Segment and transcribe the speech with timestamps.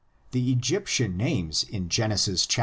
[0.31, 2.59] the Egyptian names in Genesis xli.